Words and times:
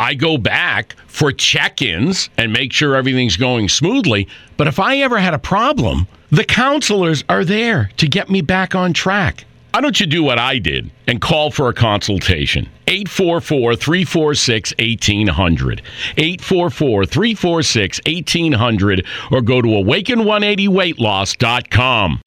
I 0.00 0.14
go 0.14 0.38
back 0.38 0.94
for 1.08 1.30
check 1.30 1.82
ins 1.82 2.30
and 2.38 2.54
make 2.54 2.72
sure 2.72 2.96
everything's 2.96 3.36
going 3.36 3.68
smoothly. 3.68 4.28
But 4.56 4.66
if 4.66 4.80
I 4.80 5.00
ever 5.00 5.18
had 5.18 5.34
a 5.34 5.38
problem, 5.38 6.08
the 6.30 6.42
counselors 6.42 7.22
are 7.28 7.44
there 7.44 7.90
to 7.98 8.08
get 8.08 8.30
me 8.30 8.40
back 8.40 8.74
on 8.74 8.94
track. 8.94 9.44
Why 9.74 9.82
don't 9.82 10.00
you 10.00 10.06
do 10.06 10.22
what 10.22 10.38
I 10.38 10.58
did 10.58 10.90
and 11.06 11.20
call 11.20 11.50
for 11.50 11.68
a 11.68 11.74
consultation? 11.74 12.66
844 12.86 13.76
346 13.76 14.72
1800. 14.78 15.82
844 16.16 17.04
346 17.04 18.00
1800 18.06 19.06
or 19.30 19.42
go 19.42 19.60
to 19.60 19.68
awaken180weightloss.com. 19.68 22.20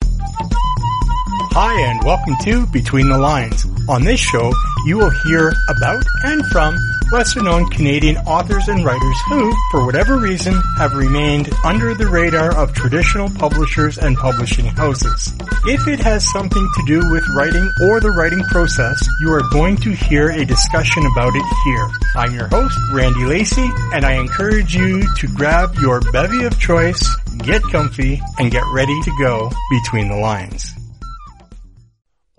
Hi, 1.55 1.79
and 1.81 2.03
welcome 2.03 2.35
to 2.43 2.65
Between 2.67 3.09
the 3.09 3.17
Lines. 3.17 3.65
On 3.89 4.03
this 4.03 4.19
show, 4.19 4.51
you 4.85 4.97
will 4.97 5.11
hear 5.25 5.53
about 5.69 6.03
and 6.23 6.45
from 6.47 6.75
lesser 7.13 7.43
known 7.43 7.69
Canadian 7.69 8.17
authors 8.25 8.67
and 8.69 8.83
writers 8.83 9.21
who, 9.29 9.53
for 9.69 9.85
whatever 9.85 10.17
reason, 10.17 10.59
have 10.77 10.95
remained 10.95 11.47
under 11.63 11.93
the 11.93 12.07
radar 12.07 12.57
of 12.57 12.73
traditional 12.73 13.29
publishers 13.29 13.99
and 13.99 14.17
publishing 14.17 14.65
houses. 14.65 15.31
If 15.67 15.87
it 15.87 15.99
has 15.99 16.27
something 16.31 16.67
to 16.75 16.83
do 16.87 17.11
with 17.11 17.23
writing 17.35 17.69
or 17.83 17.99
the 17.99 18.09
writing 18.09 18.41
process, 18.45 19.07
you 19.21 19.31
are 19.31 19.47
going 19.51 19.77
to 19.77 19.91
hear 19.91 20.31
a 20.31 20.43
discussion 20.43 21.05
about 21.05 21.35
it 21.35 21.45
here. 21.63 21.87
I'm 22.15 22.33
your 22.33 22.47
host, 22.47 22.75
Randy 22.91 23.25
Lacey, 23.25 23.69
and 23.93 24.03
I 24.03 24.13
encourage 24.13 24.73
you 24.75 25.03
to 25.17 25.27
grab 25.27 25.75
your 25.75 26.01
bevy 26.11 26.45
of 26.45 26.59
choice, 26.59 27.07
get 27.37 27.61
comfy, 27.61 28.19
and 28.39 28.49
get 28.49 28.63
ready 28.73 28.99
to 29.01 29.11
go 29.21 29.51
between 29.69 30.09
the 30.09 30.17
lines. 30.17 30.73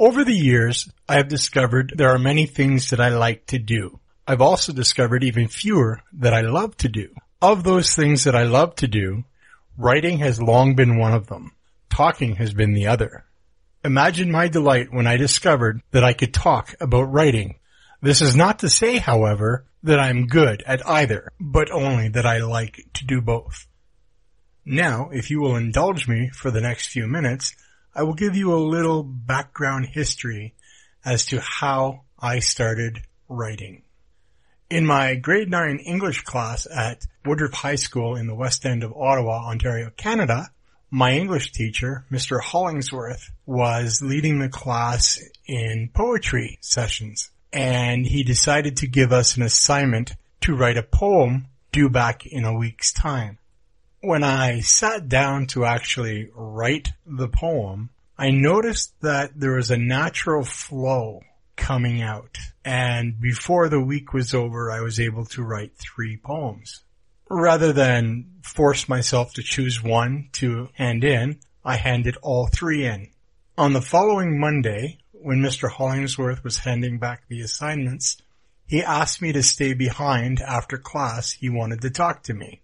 Over 0.00 0.24
the 0.24 0.34
years, 0.34 0.90
I 1.08 1.18
have 1.18 1.28
discovered 1.28 1.92
there 1.94 2.10
are 2.10 2.18
many 2.18 2.46
things 2.46 2.90
that 2.90 3.00
I 3.00 3.10
like 3.10 3.46
to 3.46 3.60
do. 3.60 4.00
I've 4.26 4.40
also 4.40 4.72
discovered 4.72 5.22
even 5.22 5.48
fewer 5.48 6.00
that 6.14 6.32
I 6.32 6.40
love 6.40 6.76
to 6.78 6.88
do. 6.88 7.14
Of 7.42 7.62
those 7.62 7.94
things 7.94 8.24
that 8.24 8.34
I 8.34 8.44
love 8.44 8.74
to 8.76 8.88
do, 8.88 9.24
writing 9.76 10.18
has 10.18 10.40
long 10.40 10.74
been 10.74 10.98
one 10.98 11.12
of 11.12 11.26
them. 11.26 11.52
Talking 11.90 12.36
has 12.36 12.54
been 12.54 12.72
the 12.72 12.86
other. 12.86 13.24
Imagine 13.84 14.30
my 14.30 14.48
delight 14.48 14.88
when 14.90 15.06
I 15.06 15.18
discovered 15.18 15.82
that 15.90 16.04
I 16.04 16.14
could 16.14 16.32
talk 16.32 16.74
about 16.80 17.12
writing. 17.12 17.56
This 18.00 18.22
is 18.22 18.34
not 18.34 18.60
to 18.60 18.70
say, 18.70 18.96
however, 18.96 19.66
that 19.82 20.00
I'm 20.00 20.26
good 20.26 20.62
at 20.66 20.88
either, 20.88 21.30
but 21.38 21.70
only 21.70 22.08
that 22.08 22.24
I 22.24 22.38
like 22.38 22.80
to 22.94 23.04
do 23.04 23.20
both. 23.20 23.66
Now, 24.64 25.10
if 25.12 25.30
you 25.30 25.40
will 25.40 25.56
indulge 25.56 26.08
me 26.08 26.30
for 26.30 26.50
the 26.50 26.62
next 26.62 26.86
few 26.86 27.06
minutes, 27.06 27.54
I 27.94 28.04
will 28.04 28.14
give 28.14 28.34
you 28.34 28.54
a 28.54 28.56
little 28.56 29.02
background 29.02 29.86
history 29.92 30.54
as 31.04 31.26
to 31.26 31.40
how 31.40 32.04
I 32.18 32.38
started 32.38 33.02
writing. 33.28 33.82
In 34.70 34.86
my 34.86 35.14
grade 35.14 35.50
9 35.50 35.78
English 35.78 36.22
class 36.22 36.66
at 36.66 37.06
Woodroffe 37.24 37.54
High 37.54 37.74
School 37.76 38.16
in 38.16 38.26
the 38.26 38.34
west 38.34 38.64
end 38.64 38.82
of 38.82 38.92
Ottawa, 38.92 39.48
Ontario, 39.48 39.90
Canada, 39.96 40.50
my 40.90 41.12
English 41.12 41.52
teacher, 41.52 42.04
Mr. 42.10 42.40
Hollingsworth, 42.40 43.30
was 43.46 44.02
leading 44.02 44.38
the 44.38 44.48
class 44.48 45.18
in 45.46 45.90
poetry 45.92 46.58
sessions, 46.60 47.30
and 47.52 48.06
he 48.06 48.22
decided 48.22 48.78
to 48.78 48.86
give 48.86 49.12
us 49.12 49.36
an 49.36 49.42
assignment 49.42 50.12
to 50.40 50.54
write 50.54 50.78
a 50.78 50.82
poem 50.82 51.46
due 51.72 51.88
back 51.88 52.26
in 52.26 52.44
a 52.44 52.56
week's 52.56 52.92
time 52.92 53.38
when 54.04 54.22
I 54.22 54.60
sat 54.60 55.08
down 55.08 55.46
to 55.48 55.64
actually 55.64 56.28
write 56.34 56.92
the 57.06 57.28
poem, 57.28 57.88
I 58.18 58.30
noticed 58.30 58.92
that 59.00 59.32
there 59.34 59.54
was 59.54 59.70
a 59.70 59.78
natural 59.78 60.44
flow 60.44 61.22
coming 61.64 62.02
out. 62.02 62.38
And 62.64 63.20
before 63.20 63.68
the 63.68 63.80
week 63.80 64.12
was 64.12 64.34
over, 64.34 64.70
I 64.70 64.80
was 64.80 65.00
able 65.00 65.24
to 65.26 65.42
write 65.42 65.76
three 65.76 66.16
poems. 66.16 66.82
Rather 67.30 67.72
than 67.72 68.26
force 68.42 68.88
myself 68.88 69.32
to 69.34 69.42
choose 69.42 69.82
one 69.82 70.28
to 70.32 70.68
hand 70.74 71.04
in, 71.04 71.40
I 71.64 71.76
handed 71.76 72.16
all 72.22 72.46
three 72.46 72.84
in. 72.84 73.08
On 73.56 73.72
the 73.72 73.80
following 73.80 74.38
Monday, 74.38 74.98
when 75.12 75.38
Mr. 75.38 75.70
Hollingsworth 75.70 76.44
was 76.44 76.58
handing 76.58 76.98
back 76.98 77.22
the 77.28 77.40
assignments, 77.40 78.18
he 78.66 78.82
asked 78.82 79.22
me 79.22 79.32
to 79.32 79.42
stay 79.42 79.72
behind 79.72 80.40
after 80.40 80.76
class. 80.76 81.32
He 81.32 81.48
wanted 81.48 81.80
to 81.80 81.90
talk 81.90 82.24
to 82.24 82.34
me 82.34 82.60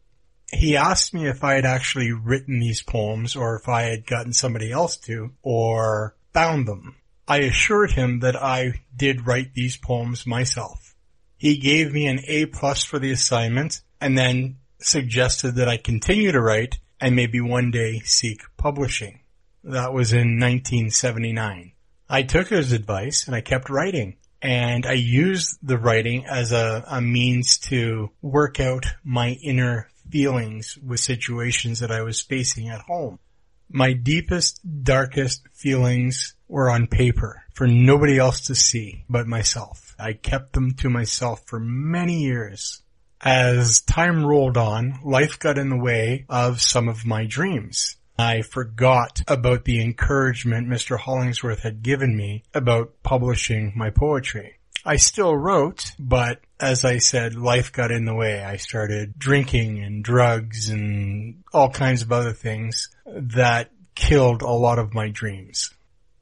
he 0.52 0.76
asked 0.76 1.14
me 1.14 1.28
if 1.28 1.44
I 1.44 1.54
had 1.54 1.64
actually 1.64 2.12
written 2.12 2.58
these 2.58 2.82
poems 2.82 3.36
or 3.36 3.56
if 3.56 3.68
I 3.68 3.82
had 3.82 4.06
gotten 4.06 4.32
somebody 4.32 4.72
else 4.72 4.96
to 4.98 5.30
or 5.42 6.16
found 6.32 6.66
them. 6.66 6.96
I 7.30 7.42
assured 7.42 7.92
him 7.92 8.18
that 8.20 8.34
I 8.34 8.82
did 8.96 9.24
write 9.24 9.54
these 9.54 9.76
poems 9.76 10.26
myself. 10.26 10.96
He 11.36 11.58
gave 11.58 11.92
me 11.92 12.08
an 12.08 12.18
A 12.26 12.46
plus 12.46 12.82
for 12.82 12.98
the 12.98 13.12
assignment 13.12 13.82
and 14.00 14.18
then 14.18 14.56
suggested 14.80 15.54
that 15.54 15.68
I 15.68 15.76
continue 15.76 16.32
to 16.32 16.40
write 16.40 16.80
and 17.00 17.14
maybe 17.14 17.40
one 17.40 17.70
day 17.70 18.00
seek 18.00 18.40
publishing. 18.56 19.20
That 19.62 19.92
was 19.92 20.12
in 20.12 20.40
1979. 20.40 21.70
I 22.08 22.22
took 22.24 22.48
his 22.48 22.72
advice 22.72 23.28
and 23.28 23.36
I 23.36 23.42
kept 23.42 23.70
writing 23.70 24.16
and 24.42 24.84
I 24.84 24.94
used 24.94 25.56
the 25.62 25.78
writing 25.78 26.26
as 26.26 26.50
a, 26.50 26.82
a 26.88 27.00
means 27.00 27.58
to 27.58 28.10
work 28.22 28.58
out 28.58 28.86
my 29.04 29.38
inner 29.40 29.88
feelings 30.10 30.76
with 30.84 30.98
situations 30.98 31.78
that 31.78 31.92
I 31.92 32.02
was 32.02 32.20
facing 32.20 32.70
at 32.70 32.80
home. 32.80 33.20
My 33.68 33.92
deepest, 33.92 34.58
darkest 34.82 35.46
feelings 35.54 36.34
were 36.50 36.70
on 36.70 36.86
paper 36.86 37.42
for 37.54 37.66
nobody 37.66 38.18
else 38.18 38.42
to 38.42 38.54
see 38.54 39.04
but 39.08 39.26
myself. 39.26 39.94
I 39.98 40.14
kept 40.14 40.52
them 40.52 40.74
to 40.74 40.90
myself 40.90 41.42
for 41.46 41.60
many 41.60 42.20
years. 42.20 42.82
As 43.22 43.82
time 43.82 44.24
rolled 44.24 44.56
on, 44.56 44.98
life 45.04 45.38
got 45.38 45.58
in 45.58 45.68
the 45.68 45.76
way 45.76 46.24
of 46.28 46.60
some 46.60 46.88
of 46.88 47.06
my 47.06 47.26
dreams. 47.26 47.96
I 48.18 48.42
forgot 48.42 49.22
about 49.28 49.64
the 49.64 49.80
encouragement 49.80 50.68
Mr. 50.68 50.98
Hollingsworth 50.98 51.60
had 51.60 51.82
given 51.82 52.16
me 52.16 52.44
about 52.52 53.02
publishing 53.02 53.72
my 53.76 53.90
poetry. 53.90 54.56
I 54.84 54.96
still 54.96 55.36
wrote, 55.36 55.92
but 55.98 56.40
as 56.58 56.84
I 56.84 56.98
said, 56.98 57.34
life 57.34 57.72
got 57.72 57.90
in 57.90 58.06
the 58.06 58.14
way. 58.14 58.42
I 58.42 58.56
started 58.56 59.18
drinking 59.18 59.82
and 59.82 60.02
drugs 60.02 60.70
and 60.70 61.42
all 61.52 61.70
kinds 61.70 62.02
of 62.02 62.12
other 62.12 62.32
things 62.32 62.88
that 63.06 63.70
killed 63.94 64.42
a 64.42 64.48
lot 64.50 64.78
of 64.78 64.94
my 64.94 65.08
dreams. 65.08 65.70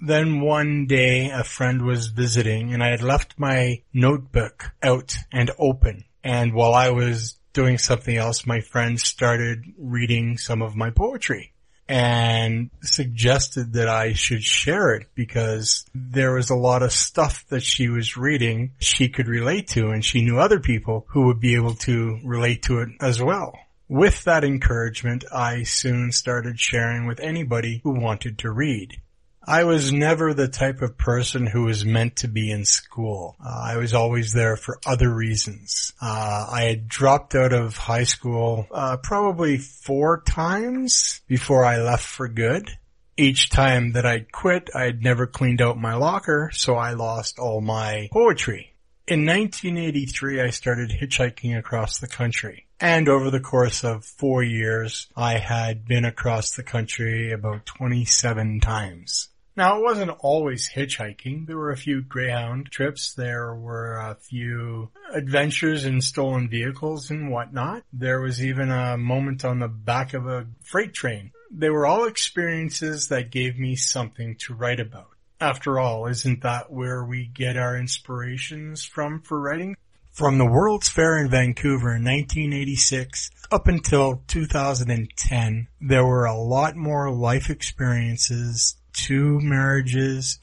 Then 0.00 0.40
one 0.40 0.86
day 0.86 1.30
a 1.30 1.44
friend 1.44 1.82
was 1.82 2.08
visiting 2.08 2.72
and 2.72 2.82
I 2.82 2.88
had 2.88 3.02
left 3.02 3.38
my 3.38 3.82
notebook 3.92 4.72
out 4.82 5.16
and 5.32 5.50
open. 5.58 6.04
And 6.22 6.54
while 6.54 6.74
I 6.74 6.90
was 6.90 7.38
doing 7.52 7.78
something 7.78 8.16
else, 8.16 8.46
my 8.46 8.60
friend 8.60 9.00
started 9.00 9.64
reading 9.76 10.38
some 10.38 10.62
of 10.62 10.76
my 10.76 10.90
poetry 10.90 11.52
and 11.88 12.70
suggested 12.82 13.72
that 13.72 13.88
I 13.88 14.12
should 14.12 14.42
share 14.42 14.94
it 14.94 15.08
because 15.14 15.86
there 15.94 16.34
was 16.34 16.50
a 16.50 16.54
lot 16.54 16.82
of 16.82 16.92
stuff 16.92 17.46
that 17.48 17.62
she 17.62 17.88
was 17.88 18.16
reading 18.16 18.72
she 18.78 19.08
could 19.08 19.26
relate 19.26 19.68
to 19.68 19.90
and 19.90 20.04
she 20.04 20.20
knew 20.20 20.38
other 20.38 20.60
people 20.60 21.06
who 21.08 21.26
would 21.26 21.40
be 21.40 21.54
able 21.54 21.74
to 21.74 22.20
relate 22.22 22.62
to 22.64 22.80
it 22.80 22.90
as 23.00 23.22
well. 23.22 23.58
With 23.88 24.24
that 24.24 24.44
encouragement, 24.44 25.24
I 25.32 25.62
soon 25.62 26.12
started 26.12 26.60
sharing 26.60 27.06
with 27.06 27.20
anybody 27.20 27.80
who 27.82 27.98
wanted 27.98 28.38
to 28.40 28.50
read. 28.50 29.00
I 29.48 29.64
was 29.64 29.94
never 29.94 30.34
the 30.34 30.46
type 30.46 30.82
of 30.82 30.98
person 30.98 31.46
who 31.46 31.64
was 31.64 31.82
meant 31.82 32.16
to 32.16 32.28
be 32.28 32.50
in 32.50 32.66
school. 32.66 33.34
Uh, 33.42 33.48
I 33.48 33.76
was 33.78 33.94
always 33.94 34.34
there 34.34 34.58
for 34.58 34.78
other 34.84 35.08
reasons. 35.08 35.94
Uh, 36.02 36.46
I 36.52 36.64
had 36.64 36.86
dropped 36.86 37.34
out 37.34 37.54
of 37.54 37.74
high 37.74 38.04
school 38.04 38.66
uh, 38.70 38.98
probably 38.98 39.56
four 39.56 40.20
times 40.20 41.22
before 41.26 41.64
I 41.64 41.78
left 41.78 42.04
for 42.04 42.28
good. 42.28 42.68
Each 43.16 43.48
time 43.48 43.92
that 43.92 44.04
I'd 44.04 44.30
quit, 44.30 44.68
I'd 44.74 45.02
never 45.02 45.26
cleaned 45.26 45.62
out 45.62 45.78
my 45.78 45.94
locker, 45.94 46.50
so 46.52 46.74
I 46.74 46.92
lost 46.92 47.38
all 47.38 47.62
my 47.62 48.10
poetry. 48.12 48.74
In 49.06 49.24
1983, 49.24 50.42
I 50.42 50.50
started 50.50 50.90
hitchhiking 50.90 51.56
across 51.56 52.00
the 52.00 52.06
country. 52.06 52.66
And 52.80 53.08
over 53.08 53.30
the 53.30 53.40
course 53.40 53.82
of 53.82 54.04
four 54.04 54.42
years, 54.42 55.06
I 55.16 55.38
had 55.38 55.86
been 55.86 56.04
across 56.04 56.50
the 56.50 56.62
country 56.62 57.32
about 57.32 57.64
27 57.64 58.60
times. 58.60 59.30
Now, 59.58 59.78
it 59.78 59.82
wasn't 59.82 60.12
always 60.20 60.70
hitchhiking. 60.70 61.48
There 61.48 61.56
were 61.56 61.72
a 61.72 61.76
few 61.76 62.00
Greyhound 62.00 62.70
trips. 62.70 63.12
There 63.14 63.52
were 63.56 63.96
a 63.96 64.14
few 64.14 64.92
adventures 65.12 65.84
in 65.84 66.00
stolen 66.00 66.48
vehicles 66.48 67.10
and 67.10 67.32
whatnot. 67.32 67.82
There 67.92 68.20
was 68.20 68.44
even 68.44 68.70
a 68.70 68.96
moment 68.96 69.44
on 69.44 69.58
the 69.58 69.66
back 69.66 70.14
of 70.14 70.28
a 70.28 70.46
freight 70.62 70.94
train. 70.94 71.32
They 71.50 71.70
were 71.70 71.86
all 71.86 72.04
experiences 72.04 73.08
that 73.08 73.32
gave 73.32 73.58
me 73.58 73.74
something 73.74 74.36
to 74.42 74.54
write 74.54 74.78
about. 74.78 75.08
After 75.40 75.80
all, 75.80 76.06
isn't 76.06 76.42
that 76.42 76.70
where 76.70 77.04
we 77.04 77.26
get 77.26 77.56
our 77.56 77.76
inspirations 77.76 78.84
from 78.84 79.22
for 79.22 79.40
writing? 79.40 79.74
From 80.12 80.38
the 80.38 80.46
World's 80.46 80.88
Fair 80.88 81.18
in 81.18 81.30
Vancouver 81.30 81.96
in 81.96 82.04
1986 82.04 83.30
up 83.50 83.66
until 83.66 84.22
2010, 84.28 85.68
there 85.80 86.04
were 86.04 86.26
a 86.26 86.36
lot 86.36 86.76
more 86.76 87.10
life 87.10 87.50
experiences, 87.50 88.76
two 88.92 89.40
marriages, 89.40 90.40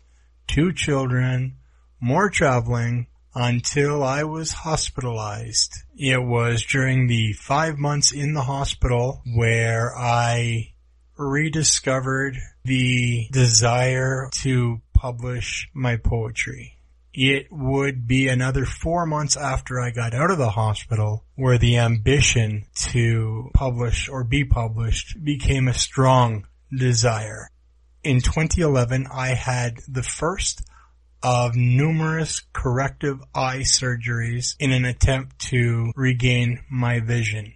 two 0.48 0.74
children, 0.74 1.58
more 2.00 2.30
traveling, 2.30 3.08
until 3.34 4.04
I 4.04 4.24
was 4.24 4.52
hospitalized. 4.52 5.74
It 5.98 6.24
was 6.24 6.64
during 6.64 7.08
the 7.08 7.34
five 7.34 7.78
months 7.78 8.12
in 8.12 8.34
the 8.34 8.44
hospital 8.44 9.22
where 9.36 9.96
I 9.96 10.74
rediscovered 11.18 12.38
the 12.64 13.28
desire 13.32 14.30
to 14.44 14.82
publish 14.94 15.70
my 15.74 15.98
poetry 15.98 16.76
it 17.16 17.48
would 17.50 18.08
be 18.08 18.28
another 18.28 18.66
four 18.66 19.06
months 19.06 19.38
after 19.38 19.80
I 19.80 19.92
got 19.92 20.14
out 20.14 20.32
of 20.32 20.38
the 20.38 20.50
hospital 20.50 21.24
where 21.36 21.58
the 21.58 21.78
ambition 21.78 22.66
to 22.92 23.52
publish 23.54 24.10
or 24.10 24.26
be 24.26 24.44
published 24.44 25.24
became 25.24 25.70
a 25.70 25.74
strong 25.74 26.46
desire. 26.78 27.50
In 28.06 28.22
2011, 28.22 29.08
I 29.12 29.30
had 29.30 29.80
the 29.88 30.04
first 30.04 30.62
of 31.24 31.56
numerous 31.56 32.44
corrective 32.54 33.20
eye 33.34 33.62
surgeries 33.62 34.56
in 34.60 34.72
an 34.72 34.86
attempt 34.86 35.40
to 35.50 35.92
regain 35.96 36.64
my 36.70 37.00
vision. 37.00 37.56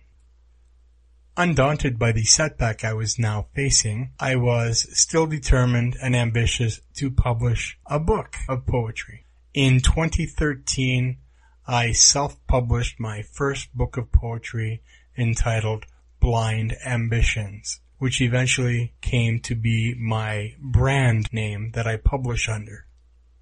Undaunted 1.37 1.99
by 1.99 2.13
the 2.13 2.23
setback 2.23 2.83
I 2.83 2.93
was 2.93 3.19
now 3.19 3.45
facing, 3.53 4.13
I 4.19 4.37
was 4.37 4.87
still 4.99 5.27
determined 5.27 5.95
and 6.01 6.15
ambitious 6.15 6.81
to 6.95 7.11
publish 7.11 7.77
a 7.85 7.99
book 7.99 8.35
of 8.49 8.65
poetry. 8.65 9.27
In 9.53 9.81
2013, 9.81 11.19
I 11.67 11.91
self-published 11.91 12.99
my 12.99 13.21
first 13.21 13.71
book 13.75 13.97
of 13.97 14.11
poetry 14.11 14.81
entitled 15.15 15.85
Blind 16.19 16.75
Ambitions, 16.83 17.81
which 17.99 18.21
eventually 18.21 18.93
came 19.01 19.39
to 19.41 19.55
be 19.55 19.93
my 19.99 20.55
brand 20.59 21.31
name 21.31 21.71
that 21.75 21.85
I 21.85 21.97
publish 21.97 22.49
under. 22.49 22.85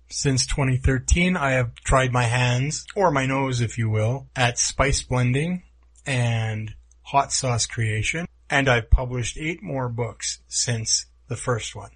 Since 0.09 0.48
2013, 0.48 1.38
I 1.38 1.51
have 1.51 1.75
tried 1.75 2.12
my 2.12 2.24
hands, 2.24 2.86
or 2.95 3.12
my 3.12 3.25
nose 3.25 3.62
if 3.62 3.77
you 3.77 3.89
will, 3.89 4.27
at 4.36 4.57
spice 4.57 5.01
blending 5.01 5.63
and 6.06 6.74
hot 7.01 7.31
sauce 7.31 7.65
creation, 7.65 8.27
and 8.50 8.69
I've 8.69 8.89
published 8.89 9.38
eight 9.38 9.62
more 9.62 9.89
books 9.89 10.39
since 10.48 11.06
the 11.27 11.36
first 11.36 11.75
one. 11.75 11.92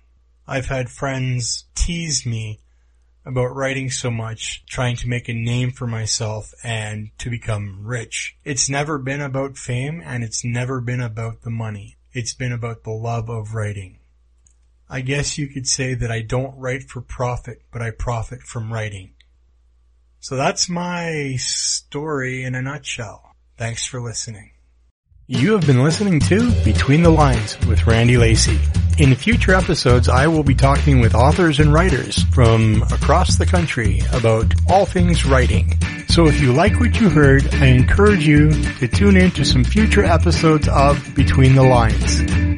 I've 0.47 0.67
had 0.67 0.89
friends 0.89 1.65
tease 1.75 2.25
me 2.25 2.59
about 3.25 3.55
writing 3.55 3.89
so 3.89 4.11
much, 4.11 4.65
trying 4.67 4.95
to 4.97 5.07
make 5.07 5.29
a 5.29 5.33
name 5.33 5.71
for 5.71 5.87
myself 5.87 6.53
and 6.63 7.11
to 7.19 7.29
become 7.29 7.85
rich. 7.85 8.35
It's 8.43 8.69
never 8.69 8.97
been 8.97 9.21
about 9.21 9.57
fame 9.57 10.01
and 10.03 10.23
it's 10.23 10.43
never 10.43 10.81
been 10.81 11.01
about 11.01 11.41
the 11.41 11.51
money. 11.51 11.97
It's 12.13 12.33
been 12.33 12.51
about 12.51 12.83
the 12.83 12.91
love 12.91 13.29
of 13.29 13.53
writing. 13.53 13.99
I 14.89 14.99
guess 14.99 15.37
you 15.37 15.47
could 15.47 15.65
say 15.65 15.93
that 15.93 16.11
I 16.11 16.21
don't 16.21 16.57
write 16.57 16.83
for 16.83 16.99
profit, 16.99 17.61
but 17.71 17.81
I 17.81 17.91
profit 17.91 18.41
from 18.41 18.73
writing. 18.73 19.13
So 20.19 20.35
that's 20.35 20.67
my 20.67 21.35
story 21.37 22.43
in 22.43 22.53
a 22.53 22.61
nutshell. 22.61 23.31
Thanks 23.57 23.85
for 23.85 24.01
listening. 24.01 24.51
You 25.27 25.53
have 25.53 25.65
been 25.65 25.83
listening 25.83 26.19
to 26.21 26.51
Between 26.65 27.03
the 27.03 27.09
Lines 27.09 27.57
with 27.65 27.87
Randy 27.87 28.17
Lacey. 28.17 28.59
In 28.97 29.15
future 29.15 29.53
episodes, 29.53 30.09
I 30.09 30.27
will 30.27 30.43
be 30.43 30.53
talking 30.53 30.99
with 30.99 31.15
authors 31.15 31.59
and 31.59 31.73
writers 31.73 32.23
from 32.25 32.83
across 32.83 33.37
the 33.37 33.45
country 33.45 34.01
about 34.13 34.53
all 34.69 34.85
things 34.85 35.25
writing. 35.25 35.73
So 36.07 36.27
if 36.27 36.39
you 36.39 36.53
like 36.53 36.79
what 36.79 36.99
you 36.99 37.09
heard, 37.09 37.47
I 37.55 37.67
encourage 37.67 38.27
you 38.27 38.51
to 38.51 38.87
tune 38.87 39.17
in 39.17 39.31
to 39.31 39.45
some 39.45 39.63
future 39.63 40.03
episodes 40.03 40.67
of 40.67 41.15
Between 41.15 41.55
the 41.55 41.63
Lines. 41.63 42.50